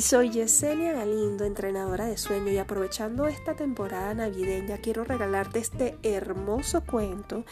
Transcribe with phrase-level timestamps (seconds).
[0.00, 5.98] Y soy Yesenia Galindo, entrenadora de sueño, y aprovechando esta temporada navideña, quiero regalarte este
[6.02, 7.44] hermoso cuento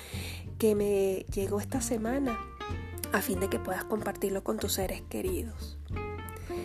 [0.56, 2.38] que me llegó esta semana,
[3.12, 5.76] a fin de que puedas compartirlo con tus seres queridos.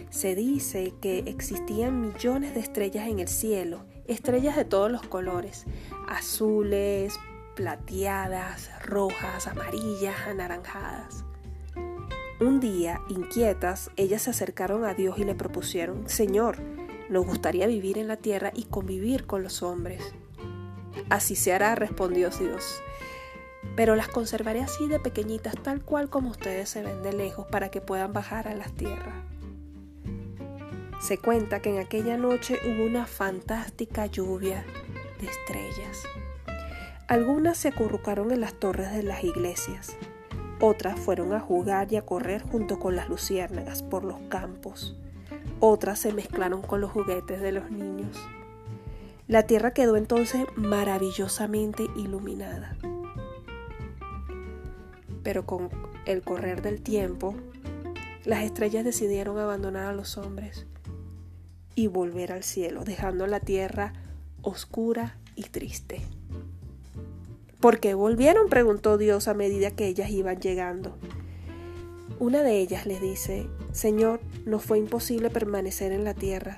[0.09, 5.65] Se dice que existían millones de estrellas en el cielo, estrellas de todos los colores,
[6.07, 7.13] azules,
[7.57, 11.25] plateadas, rojas, amarillas, anaranjadas.
[12.43, 16.57] Un día, inquietas, ellas se acercaron a Dios y le propusieron, Señor,
[17.09, 20.03] nos gustaría vivir en la tierra y convivir con los hombres.
[21.09, 22.81] Así se hará, respondió Dios.
[23.77, 27.71] Pero las conservaré así de pequeñitas, tal cual como ustedes se ven de lejos, para
[27.71, 29.15] que puedan bajar a las tierras.
[30.99, 34.65] Se cuenta que en aquella noche hubo una fantástica lluvia
[35.21, 36.03] de estrellas.
[37.07, 39.95] Algunas se acurrucaron en las torres de las iglesias,
[40.65, 44.95] otras fueron a jugar y a correr junto con las luciérnagas por los campos.
[45.59, 48.17] Otras se mezclaron con los juguetes de los niños.
[49.27, 52.77] La tierra quedó entonces maravillosamente iluminada.
[55.21, 55.69] Pero con
[56.05, 57.35] el correr del tiempo,
[58.23, 60.65] las estrellas decidieron abandonar a los hombres
[61.75, 63.91] y volver al cielo, dejando la tierra
[64.41, 65.99] oscura y triste.
[67.63, 68.49] ¿Por qué volvieron?
[68.49, 70.97] preguntó Dios a medida que ellas iban llegando.
[72.19, 76.57] Una de ellas les dice, Señor, nos fue imposible permanecer en la tierra.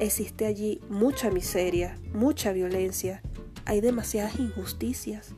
[0.00, 3.20] Existe allí mucha miseria, mucha violencia,
[3.66, 5.34] hay demasiadas injusticias.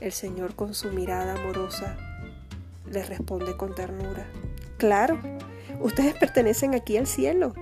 [0.00, 1.96] El Señor con su mirada amorosa
[2.90, 4.26] les responde con ternura,
[4.76, 5.20] Claro,
[5.80, 7.54] ustedes pertenecen aquí al cielo.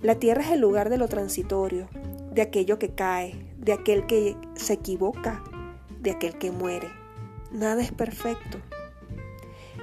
[0.00, 1.86] La tierra es el lugar de lo transitorio,
[2.32, 5.42] de aquello que cae, de aquel que se equivoca,
[6.00, 6.90] de aquel que muere.
[7.52, 8.58] Nada es perfecto.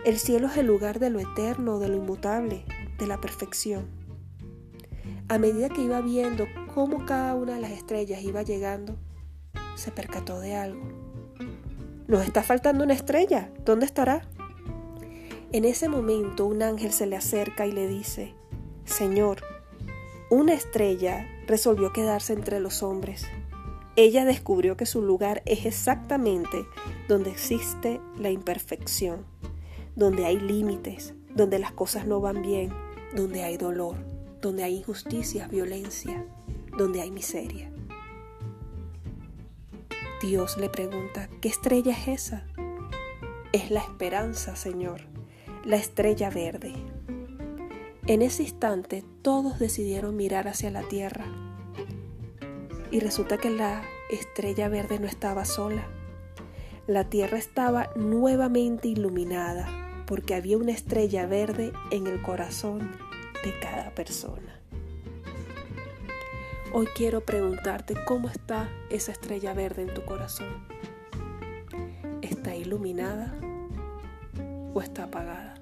[0.03, 2.66] El cielo es el lugar de lo eterno, de lo inmutable,
[2.97, 3.88] de la perfección.
[5.29, 8.96] A medida que iba viendo cómo cada una de las estrellas iba llegando,
[9.75, 10.81] se percató de algo.
[12.07, 13.51] Nos está faltando una estrella.
[13.66, 14.28] ¿Dónde estará?
[15.51, 18.34] En ese momento un ángel se le acerca y le dice,
[18.85, 19.44] Señor,
[20.30, 23.28] una estrella resolvió quedarse entre los hombres
[23.97, 26.68] ella descubrió que su lugar es exactamente
[27.08, 29.25] donde existe la imperfección,
[29.96, 32.72] donde hay límites, donde las cosas no van bien,
[33.16, 33.96] donde hay dolor,
[34.40, 36.24] donde hay injusticia, violencia,
[36.78, 37.72] donde hay miseria.
[40.22, 42.46] Dios le pregunta, ¿qué estrella es esa?
[43.52, 45.02] Es la esperanza, Señor,
[45.66, 46.74] la estrella verde.
[48.06, 51.47] En ese instante todos decidieron mirar hacia la tierra
[52.92, 55.88] y resulta que la estrella verde no estaba sola.
[56.88, 59.68] La tierra estaba nuevamente iluminada
[60.06, 62.92] porque había una estrella verde en el corazón
[63.44, 64.62] de cada persona.
[66.74, 70.66] Hoy quiero preguntarte cómo está esa estrella verde en tu corazón.
[72.22, 73.34] ¿Está iluminada
[74.74, 75.56] o está apagada?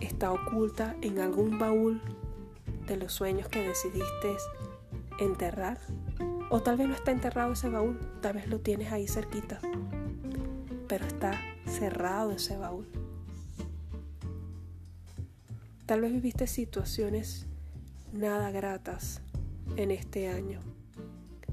[0.00, 2.00] ¿Está oculta en algún baúl
[2.86, 4.36] de los sueños que decidiste
[5.24, 5.78] enterrar.
[6.50, 9.58] O tal vez no está enterrado ese baúl, tal vez lo tienes ahí cerquita,
[10.86, 12.86] pero está cerrado ese baúl.
[15.86, 17.46] Tal vez viviste situaciones
[18.12, 19.22] nada gratas
[19.76, 20.60] en este año.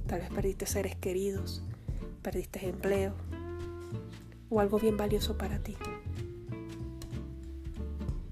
[0.08, 1.64] Tal vez perdiste seres queridos,
[2.22, 3.14] perdiste empleo
[4.50, 5.76] o algo bien valioso para ti.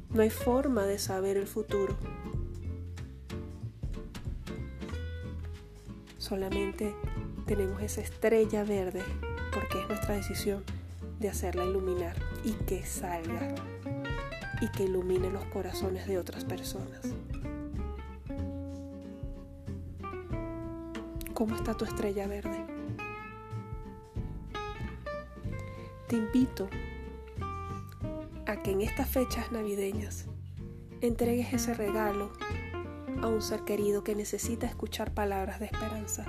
[0.10, 1.96] No hay forma de saber el futuro
[6.28, 6.94] Solamente
[7.46, 9.02] tenemos esa estrella verde
[9.54, 10.62] porque es nuestra decisión
[11.22, 13.56] de hacerla iluminar y que salga
[14.60, 17.00] y que ilumine los corazones de otras personas.
[21.34, 22.62] ¿Cómo está tu estrella verde?
[26.10, 26.68] Te invito
[28.46, 30.26] a que en estas fechas navideñas
[31.00, 32.34] entregues ese regalo
[33.22, 36.26] a un ser querido que necesita escuchar palabras de esperanza,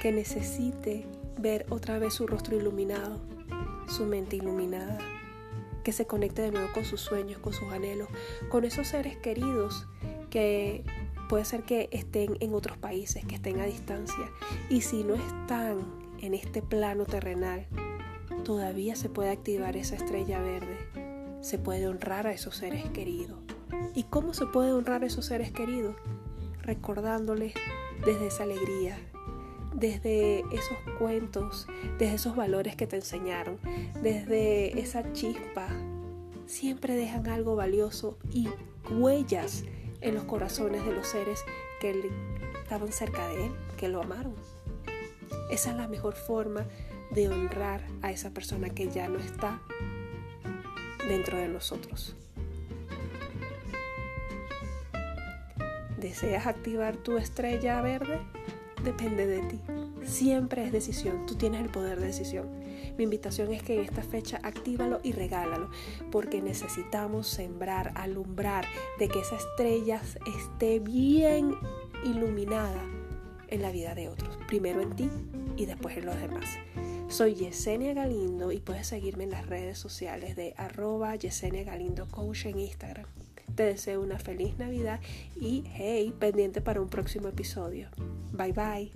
[0.00, 1.06] que necesite
[1.38, 3.20] ver otra vez su rostro iluminado,
[3.86, 4.98] su mente iluminada,
[5.82, 8.08] que se conecte de nuevo con sus sueños, con sus anhelos,
[8.48, 9.86] con esos seres queridos
[10.30, 10.84] que
[11.28, 14.30] puede ser que estén en otros países, que estén a distancia.
[14.70, 15.84] Y si no están
[16.20, 17.66] en este plano terrenal,
[18.44, 20.78] todavía se puede activar esa estrella verde,
[21.40, 23.38] se puede honrar a esos seres queridos.
[23.94, 25.94] ¿Y cómo se puede honrar a esos seres queridos?
[26.62, 27.54] Recordándoles
[28.04, 28.98] desde esa alegría,
[29.72, 31.68] desde esos cuentos,
[31.98, 33.58] desde esos valores que te enseñaron,
[34.02, 35.68] desde esa chispa
[36.46, 38.48] siempre dejan algo valioso y
[38.90, 39.64] huellas
[40.00, 41.44] en los corazones de los seres
[41.80, 42.10] que
[42.62, 44.34] estaban cerca de él, que lo amaron.
[45.50, 46.66] Esa es la mejor forma
[47.12, 49.62] de honrar a esa persona que ya no está
[51.08, 52.16] dentro de nosotros.
[56.04, 58.20] ¿Deseas activar tu estrella verde?
[58.84, 59.58] Depende de ti.
[60.04, 61.24] Siempre es decisión.
[61.24, 62.46] Tú tienes el poder de decisión.
[62.98, 65.70] Mi invitación es que en esta fecha actívalo y regálalo,
[66.12, 68.66] porque necesitamos sembrar, alumbrar,
[68.98, 70.02] de que esa estrella
[70.36, 71.54] esté bien
[72.04, 72.84] iluminada
[73.48, 74.36] en la vida de otros.
[74.46, 75.10] Primero en ti
[75.56, 76.58] y después en los demás.
[77.08, 82.44] Soy Yesenia Galindo y puedes seguirme en las redes sociales de arroba Yesenia Galindo Coach
[82.44, 83.06] en Instagram.
[83.54, 85.00] Te deseo una feliz Navidad
[85.36, 87.88] y hey, pendiente para un próximo episodio.
[88.32, 88.92] Bye bye.